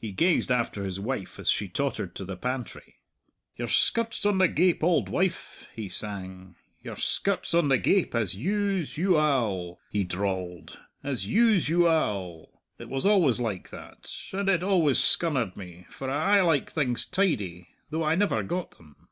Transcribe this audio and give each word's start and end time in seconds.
He 0.00 0.10
gazed 0.10 0.50
after 0.50 0.82
his 0.82 0.98
wife 0.98 1.38
as 1.38 1.48
she 1.48 1.68
tottered 1.68 2.16
to 2.16 2.24
the 2.24 2.36
pantry. 2.36 2.96
"Your 3.54 3.68
skirt's 3.68 4.26
on 4.26 4.38
the 4.38 4.48
gape, 4.48 4.82
auld 4.82 5.08
wife," 5.08 5.68
he 5.72 5.88
sang; 5.88 6.56
"your 6.82 6.96
skirt's 6.96 7.54
on 7.54 7.68
the 7.68 7.78
gape; 7.78 8.12
as 8.12 8.34
use 8.34 8.98
u 8.98 9.16
al," 9.16 9.78
he 9.88 10.02
drawled; 10.02 10.80
"as 11.04 11.28
use 11.28 11.68
u 11.68 11.86
al. 11.86 12.60
It 12.80 12.88
was 12.88 13.06
always 13.06 13.38
like 13.38 13.70
that; 13.70 14.10
and 14.32 14.48
it 14.48 14.64
always 14.64 14.98
scunnered 14.98 15.56
me, 15.56 15.86
for 15.90 16.10
I 16.10 16.38
aye 16.40 16.42
liked 16.42 16.70
things 16.70 17.06
tidy 17.06 17.68
though 17.90 18.02
I 18.02 18.16
never 18.16 18.42
got 18.42 18.76
them. 18.78 19.10